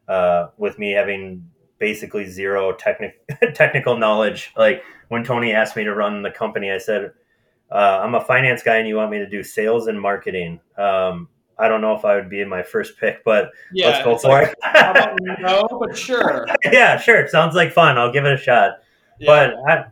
[0.08, 3.20] uh, with me having basically zero technic-
[3.56, 4.52] technical knowledge.
[4.56, 7.14] Like when Tony asked me to run the company, I said,
[7.72, 11.30] uh, "I'm a finance guy, and you want me to do sales and marketing." Um,
[11.58, 14.18] I don't know if I would be in my first pick, but yeah, let's go
[14.18, 15.40] for like, it.
[15.40, 16.48] no, but sure.
[16.72, 17.28] yeah, sure.
[17.28, 17.98] Sounds like fun.
[17.98, 18.80] I'll give it a shot.
[19.20, 19.28] Yeah.
[19.28, 19.90] But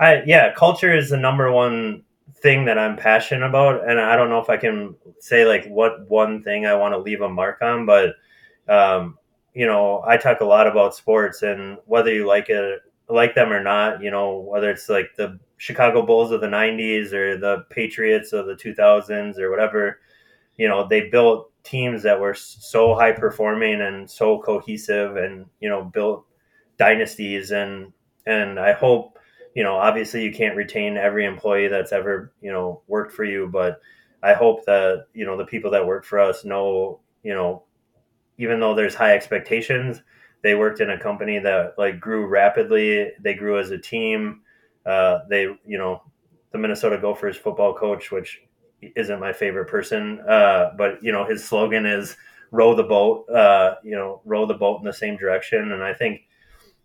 [0.00, 2.02] I, I yeah, culture is the number one
[2.36, 6.08] thing that I'm passionate about, and I don't know if I can say like what
[6.08, 8.14] one thing I want to leave a mark on, but
[8.68, 9.18] um,
[9.54, 13.52] you know, I talk a lot about sports, and whether you like it, like them
[13.52, 17.64] or not, you know, whether it's like the Chicago Bulls of the '90s or the
[17.70, 20.00] Patriots of the 2000s or whatever,
[20.56, 25.68] you know, they built teams that were so high performing and so cohesive, and you
[25.68, 26.26] know, built
[26.78, 27.92] dynasties, and
[28.26, 29.18] and I hope
[29.54, 33.48] you know, obviously you can't retain every employee that's ever, you know, worked for you,
[33.52, 33.80] but
[34.22, 37.62] I hope that, you know, the people that work for us know, you know,
[38.38, 40.02] even though there's high expectations,
[40.42, 43.12] they worked in a company that like grew rapidly.
[43.20, 44.42] They grew as a team.
[44.84, 46.02] Uh, they, you know,
[46.52, 48.42] the Minnesota Gophers football coach, which
[48.96, 52.16] isn't my favorite person, uh, but you know, his slogan is
[52.50, 55.72] row the boat, uh, you know, row the boat in the same direction.
[55.72, 56.22] And I think,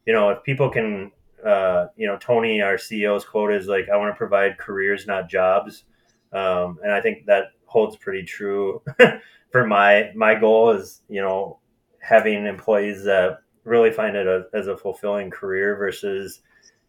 [0.06, 1.12] you know, if people can
[1.46, 5.30] uh, you know, Tony, our CEO's quote is like, "I want to provide careers, not
[5.30, 5.86] jobs,"
[6.34, 8.82] um, and I think that holds pretty true
[9.52, 11.60] for my my goal is you know
[12.02, 16.42] having employees that really find it a, as a fulfilling career versus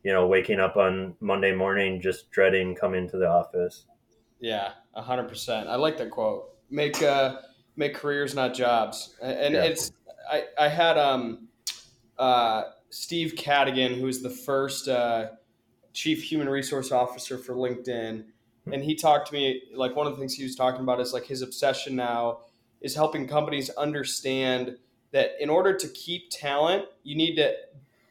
[0.03, 3.87] you know waking up on Monday morning just dreading coming to the office.
[4.40, 5.68] Yeah, hundred percent.
[5.68, 6.55] I like that quote.
[6.70, 7.37] Make uh,
[7.76, 9.64] make careers, not jobs, and yeah.
[9.64, 9.92] it's
[10.31, 11.48] I I had um
[12.18, 15.29] uh Steve Cadigan, who is the first uh,
[15.92, 18.24] chief human resource officer for LinkedIn,
[18.72, 21.12] and he talked to me like one of the things he was talking about is
[21.12, 22.40] like his obsession now
[22.81, 24.76] is helping companies understand
[25.12, 27.55] that in order to keep talent, you need to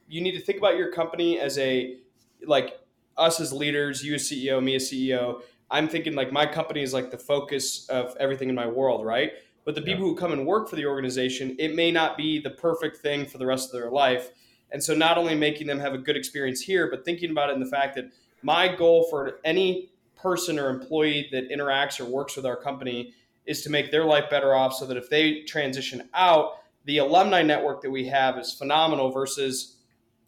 [0.07, 1.97] you need to think about your company as a
[2.45, 2.79] like
[3.17, 5.41] us as leaders, you as CEO, me as CEO.
[5.71, 9.33] I'm thinking like my company is like the focus of everything in my world, right?
[9.65, 10.11] But the people yeah.
[10.11, 13.37] who come and work for the organization, it may not be the perfect thing for
[13.37, 14.31] the rest of their life.
[14.71, 17.53] And so not only making them have a good experience here, but thinking about it
[17.53, 22.35] in the fact that my goal for any person or employee that interacts or works
[22.35, 23.13] with our company
[23.45, 27.41] is to make their life better off so that if they transition out, the alumni
[27.41, 29.77] network that we have is phenomenal versus,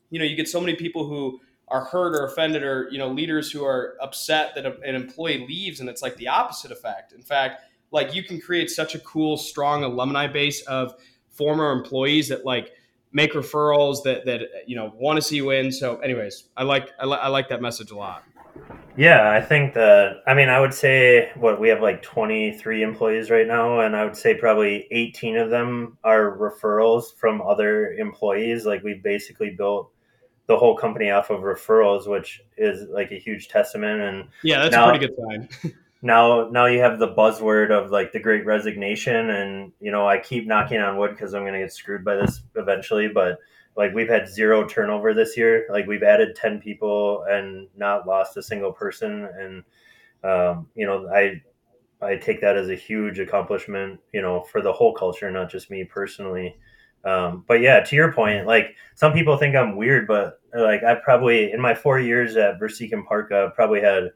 [0.10, 1.40] you know, you get so many people who
[1.72, 5.80] are hurt or offended or, you know, leaders who are upset that an employee leaves
[5.80, 7.14] and it's like the opposite effect.
[7.14, 10.96] In fact, like you can create such a cool, strong alumni base of
[11.30, 12.74] former employees that like
[13.14, 15.72] make referrals that, that, you know, want to see you win.
[15.72, 18.24] So anyways, I like, I, li- I like that message a lot.
[18.98, 23.30] Yeah, I think that, I mean, I would say what we have like 23 employees
[23.30, 28.66] right now, and I would say probably 18 of them are referrals from other employees.
[28.66, 29.90] Like we basically built
[30.52, 34.02] the whole company off of referrals, which is like a huge testament.
[34.02, 35.74] And yeah, that's now, a pretty good sign.
[36.02, 39.30] now, now you have the buzzword of like the great resignation.
[39.30, 42.18] And, you know, I keep knocking on wood because I'm going to get screwed by
[42.18, 43.38] this eventually, but
[43.78, 45.68] like we've had zero turnover this year.
[45.70, 49.30] Like we've added 10 people and not lost a single person.
[49.40, 49.64] And,
[50.30, 51.42] um, you know, I,
[52.02, 55.72] I take that as a huge accomplishment, you know, for the whole culture, not just
[55.72, 56.58] me personally.
[57.06, 60.96] Um, but yeah, to your point, like some people think I'm weird, but like I
[60.96, 64.12] probably in my four years at Versique Parqa, I've probably had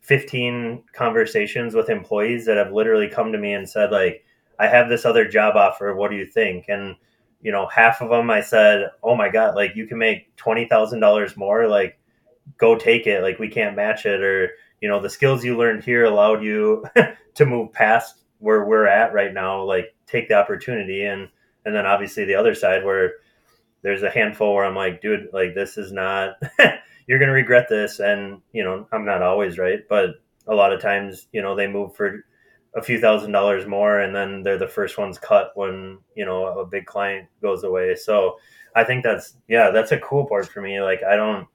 [0.00, 4.24] 15 conversations with employees that have literally come to me and said like,
[4.58, 5.94] I have this other job offer.
[5.94, 6.66] What do you think?
[6.68, 6.96] And
[7.42, 10.66] you know, half of them I said, "Oh my god, like you can make twenty
[10.66, 11.66] thousand dollars more.
[11.66, 11.98] Like,
[12.56, 13.22] go take it.
[13.22, 16.84] Like we can't match it." Or you know, the skills you learned here allowed you
[17.34, 19.62] to move past where we're at right now.
[19.62, 21.04] Like, take the opportunity.
[21.04, 21.28] And
[21.64, 23.14] and then obviously the other side where
[23.82, 26.34] there's a handful where I'm like, dude, like this is not.
[27.06, 28.00] you're gonna regret this.
[28.00, 30.10] And you know, I'm not always right, but
[30.46, 32.24] a lot of times, you know, they move for
[32.74, 36.58] a few thousand dollars more and then they're the first ones cut when you know
[36.58, 38.38] a big client goes away so
[38.74, 41.46] i think that's yeah that's a cool part for me like i don't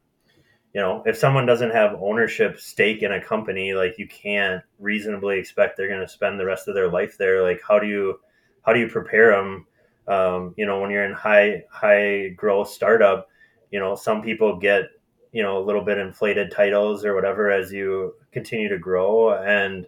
[0.74, 5.40] you know if someone doesn't have ownership stake in a company like you can't reasonably
[5.40, 8.20] expect they're going to spend the rest of their life there like how do you
[8.64, 9.66] how do you prepare them
[10.08, 13.28] um, you know when you're in high high growth startup
[13.72, 14.86] you know some people get
[15.32, 19.86] you know a little bit inflated titles or whatever as you continue to grow and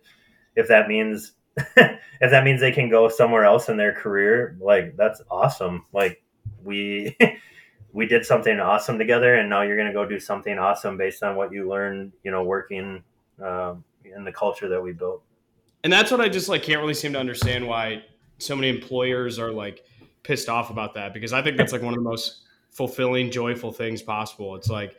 [0.56, 1.34] if that means
[1.78, 5.86] if that means they can go somewhere else in their career, like that's awesome.
[5.94, 6.24] Like
[6.64, 7.18] we
[7.94, 11.36] we did something awesome together, and now you're to go do something awesome based on
[11.36, 13.04] what you learned, you know, working
[13.44, 15.24] um, in the culture that we built.
[15.84, 18.04] And that's what I just like can't really seem to understand why
[18.38, 19.84] so many employers are like
[20.24, 23.72] pissed off about that because I think that's like one of the most fulfilling, joyful
[23.72, 24.56] things possible.
[24.56, 24.96] It's like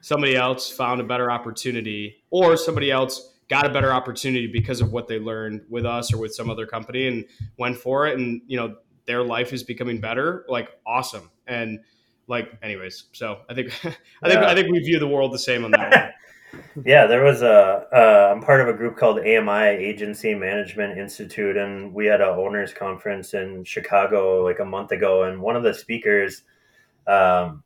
[0.00, 4.92] somebody else found a better opportunity or somebody else got a better opportunity because of
[4.92, 7.24] what they learned with us or with some other company and
[7.56, 8.76] went for it and you know
[9.06, 11.80] their life is becoming better like awesome and
[12.26, 13.68] like anyways so i think
[14.22, 14.48] i think yeah.
[14.48, 16.14] i think we view the world the same on that
[16.84, 21.56] yeah there was a uh, i'm part of a group called ami agency management institute
[21.56, 25.62] and we had a owners conference in chicago like a month ago and one of
[25.62, 26.42] the speakers
[27.06, 27.62] um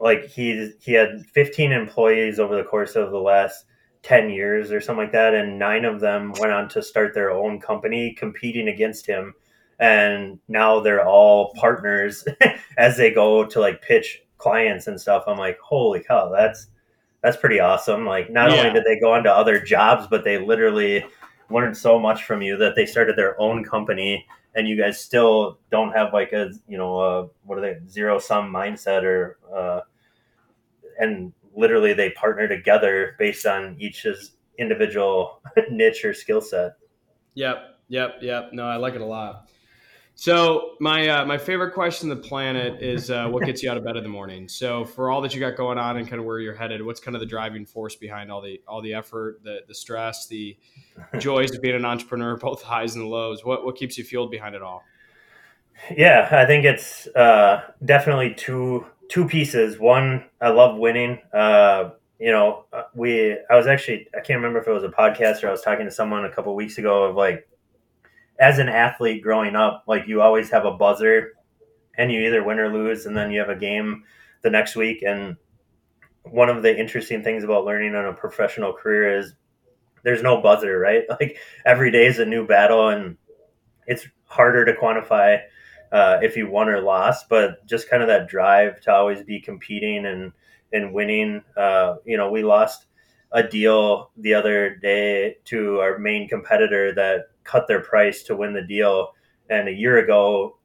[0.00, 3.66] like he he had 15 employees over the course of the last
[4.02, 7.30] 10 years or something like that and nine of them went on to start their
[7.30, 9.34] own company competing against him
[9.78, 12.24] and now they're all partners
[12.78, 15.24] as they go to like pitch clients and stuff.
[15.26, 16.68] I'm like holy cow that's
[17.22, 18.58] that's pretty awesome like not yeah.
[18.58, 21.04] only did they go on to other jobs but they literally
[21.50, 25.58] learned so much from you that they started their own company and you guys still
[25.70, 29.80] don't have like a you know a, what are they zero sum mindset or uh,
[30.98, 36.72] and literally they partner together based on each's individual niche or skill set.
[37.34, 38.50] Yep, yep, yep.
[38.52, 39.48] No, I like it a lot.
[40.20, 43.78] So my uh, my favorite question on the planet is uh, what gets you out
[43.78, 44.50] of bed in the morning.
[44.50, 47.00] So for all that you got going on and kind of where you're headed, what's
[47.00, 50.58] kind of the driving force behind all the all the effort, the the stress, the
[51.18, 53.46] joys of being an entrepreneur, both highs and lows?
[53.46, 54.84] What what keeps you fueled behind it all?
[55.96, 59.78] Yeah, I think it's uh, definitely two two pieces.
[59.78, 61.18] One, I love winning.
[61.32, 64.88] Uh, you know, uh, we I was actually I can't remember if it was a
[64.88, 67.48] podcast or I was talking to someone a couple weeks ago of like
[68.40, 71.34] as an athlete growing up, like you always have a buzzer
[71.96, 74.02] and you either win or lose and then you have a game
[74.42, 75.36] the next week and
[76.24, 79.34] one of the interesting things about learning on a professional career is
[80.02, 81.04] there's no buzzer, right?
[81.20, 83.16] Like every day is a new battle and
[83.86, 85.40] it's harder to quantify
[85.92, 89.40] uh, if you won or lost, but just kind of that drive to always be
[89.40, 90.32] competing and
[90.72, 91.42] and winning.
[91.56, 92.86] Uh, you know, we lost
[93.32, 98.52] a deal the other day to our main competitor that cut their price to win
[98.52, 99.12] the deal,
[99.48, 100.56] and a year ago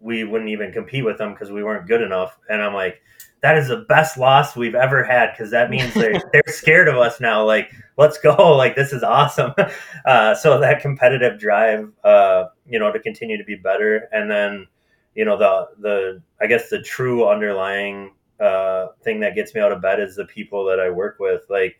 [0.00, 2.38] we wouldn't even compete with them because we weren't good enough.
[2.48, 3.02] And I'm like,
[3.42, 6.96] that is the best loss we've ever had because that means they're, they're scared of
[6.96, 7.44] us now.
[7.44, 8.34] Like, let's go.
[8.56, 9.52] Like, this is awesome.
[10.06, 14.06] Uh, so that competitive drive, uh, you know, to continue to be better.
[14.12, 14.66] And then,
[15.14, 19.72] you know the the I guess the true underlying uh, thing that gets me out
[19.72, 21.42] of bed is the people that I work with.
[21.48, 21.76] Like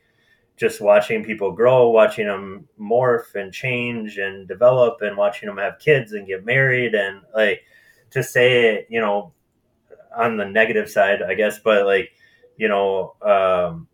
[0.56, 5.78] just watching people grow, watching them morph and change and develop, and watching them have
[5.78, 7.62] kids and get married, and like
[8.10, 9.32] to say, you know,
[10.16, 12.12] on the negative side, I guess, but like,
[12.56, 13.88] you know, um,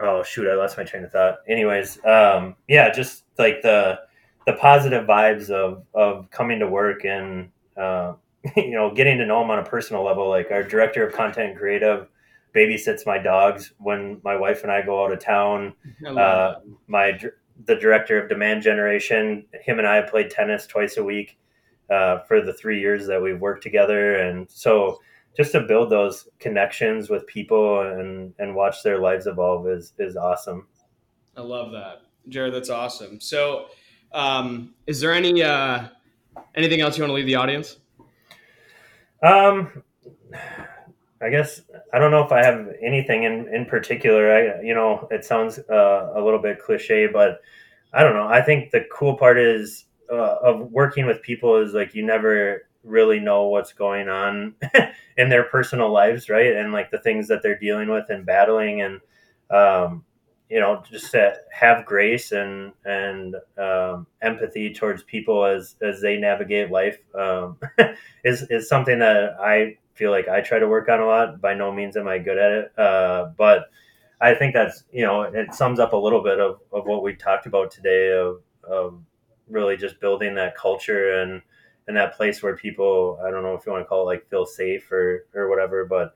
[0.00, 1.38] oh shoot, I lost my train of thought.
[1.48, 4.00] Anyways, um, yeah, just like the
[4.46, 8.14] the positive vibes of of coming to work and uh,
[8.56, 10.28] you know getting to know them on a personal level.
[10.28, 12.08] Like our director of content creative
[12.54, 15.74] babysits my dogs when my wife and I go out of town.
[16.06, 17.18] Uh, my
[17.66, 21.38] the director of demand generation, him and I have played tennis twice a week
[21.90, 25.00] uh, for the three years that we've worked together, and so
[25.36, 30.16] just to build those connections with people and and watch their lives evolve is is
[30.16, 30.66] awesome.
[31.36, 32.54] I love that, Jared.
[32.54, 33.20] That's awesome.
[33.20, 33.66] So,
[34.12, 35.88] um, is there any uh,
[36.54, 37.78] anything else you want to leave the audience?
[39.22, 39.82] Um,
[41.24, 41.62] I guess
[41.92, 44.30] I don't know if I have anything in in particular.
[44.30, 47.40] I you know it sounds uh, a little bit cliche, but
[47.94, 48.28] I don't know.
[48.28, 52.68] I think the cool part is uh, of working with people is like you never
[52.82, 54.54] really know what's going on
[55.16, 56.54] in their personal lives, right?
[56.54, 59.00] And like the things that they're dealing with and battling, and
[59.50, 60.04] um,
[60.50, 66.18] you know, just to have grace and and um, empathy towards people as as they
[66.18, 67.56] navigate life um,
[68.24, 71.40] is is something that I feel like I try to work on a lot.
[71.40, 73.66] By no means am I good at it, uh, but
[74.20, 77.14] I think that's you know it sums up a little bit of, of what we
[77.14, 79.00] talked about today of, of
[79.48, 81.42] really just building that culture and
[81.86, 84.28] and that place where people I don't know if you want to call it like
[84.28, 86.14] feel safe or or whatever, but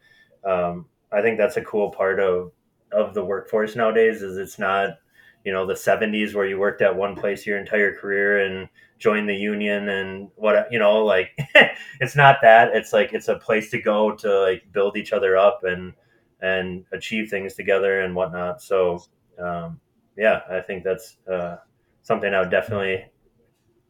[0.49, 2.53] um, I think that's a cool part of
[2.93, 4.99] of the workforce nowadays is it's not
[5.45, 8.69] you know the 70s where you worked at one place your entire career and
[8.99, 11.31] joined the union and what you know like
[12.01, 15.37] it's not that it's like it's a place to go to like build each other
[15.37, 15.93] up and
[16.41, 19.03] and achieve things together and whatnot so
[19.39, 19.81] um,
[20.17, 21.57] yeah i think that's uh,
[22.03, 23.05] something i would definitely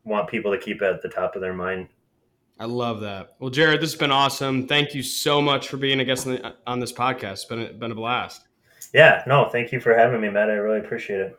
[0.05, 1.89] want people to keep at the top of their mind
[2.61, 3.37] I love that.
[3.39, 4.67] Well, Jared, this has been awesome.
[4.67, 7.33] Thank you so much for being a guest on, the, on this podcast.
[7.35, 8.49] It's been a, been a blast.
[8.93, 10.51] Yeah, no, thank you for having me, Matt.
[10.51, 11.39] I really appreciate it.